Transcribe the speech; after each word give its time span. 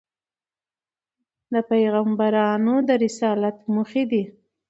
د 1.53 1.55
پیغمبرانود 1.69 2.87
رسالت 3.03 3.57
موخي 3.73 4.03
دي. 4.11 4.23